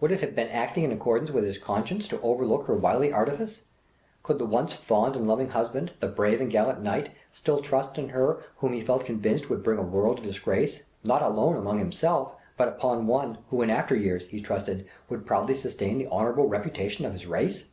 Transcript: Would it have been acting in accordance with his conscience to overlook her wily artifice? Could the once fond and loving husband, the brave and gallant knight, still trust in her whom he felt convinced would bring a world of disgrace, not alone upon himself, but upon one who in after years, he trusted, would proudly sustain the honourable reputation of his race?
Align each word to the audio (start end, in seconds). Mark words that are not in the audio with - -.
Would 0.00 0.12
it 0.12 0.22
have 0.22 0.34
been 0.34 0.48
acting 0.48 0.82
in 0.84 0.92
accordance 0.92 1.30
with 1.30 1.44
his 1.44 1.58
conscience 1.58 2.08
to 2.08 2.20
overlook 2.22 2.64
her 2.64 2.74
wily 2.74 3.12
artifice? 3.12 3.64
Could 4.22 4.38
the 4.38 4.46
once 4.46 4.72
fond 4.72 5.14
and 5.14 5.26
loving 5.28 5.50
husband, 5.50 5.92
the 6.00 6.08
brave 6.08 6.40
and 6.40 6.50
gallant 6.50 6.80
knight, 6.80 7.10
still 7.32 7.60
trust 7.60 7.98
in 7.98 8.08
her 8.08 8.42
whom 8.56 8.72
he 8.72 8.80
felt 8.80 9.04
convinced 9.04 9.50
would 9.50 9.62
bring 9.62 9.76
a 9.78 9.82
world 9.82 10.20
of 10.20 10.24
disgrace, 10.24 10.84
not 11.04 11.20
alone 11.20 11.58
upon 11.58 11.76
himself, 11.76 12.34
but 12.56 12.68
upon 12.68 13.06
one 13.06 13.36
who 13.50 13.60
in 13.60 13.68
after 13.68 13.94
years, 13.94 14.24
he 14.24 14.40
trusted, 14.40 14.86
would 15.10 15.26
proudly 15.26 15.54
sustain 15.54 15.98
the 15.98 16.08
honourable 16.08 16.48
reputation 16.48 17.04
of 17.04 17.12
his 17.12 17.26
race? 17.26 17.72